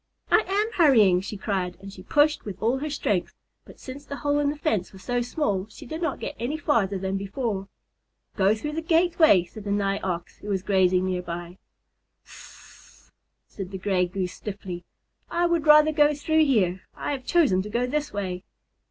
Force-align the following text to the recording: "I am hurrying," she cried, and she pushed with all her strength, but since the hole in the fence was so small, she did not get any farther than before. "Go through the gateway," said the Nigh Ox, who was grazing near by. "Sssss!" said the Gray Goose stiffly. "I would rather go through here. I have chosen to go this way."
"I 0.31 0.43
am 0.47 0.71
hurrying," 0.83 1.21
she 1.21 1.37
cried, 1.37 1.77
and 1.79 1.93
she 1.93 2.01
pushed 2.01 2.43
with 2.43 2.59
all 2.59 2.79
her 2.79 2.89
strength, 2.89 3.35
but 3.65 3.79
since 3.79 4.03
the 4.03 4.15
hole 4.15 4.39
in 4.39 4.49
the 4.49 4.57
fence 4.57 4.91
was 4.91 5.03
so 5.03 5.21
small, 5.21 5.67
she 5.69 5.85
did 5.85 6.01
not 6.01 6.19
get 6.19 6.35
any 6.39 6.57
farther 6.57 6.97
than 6.97 7.17
before. 7.17 7.67
"Go 8.35 8.55
through 8.55 8.71
the 8.71 8.81
gateway," 8.81 9.43
said 9.43 9.63
the 9.63 9.69
Nigh 9.69 9.99
Ox, 9.99 10.39
who 10.39 10.47
was 10.49 10.63
grazing 10.63 11.05
near 11.05 11.21
by. 11.21 11.59
"Sssss!" 12.25 13.11
said 13.45 13.69
the 13.69 13.77
Gray 13.77 14.07
Goose 14.07 14.33
stiffly. 14.33 14.83
"I 15.29 15.45
would 15.45 15.67
rather 15.67 15.91
go 15.91 16.15
through 16.15 16.45
here. 16.45 16.81
I 16.95 17.11
have 17.11 17.23
chosen 17.23 17.61
to 17.61 17.69
go 17.69 17.85
this 17.85 18.11
way." 18.11 18.43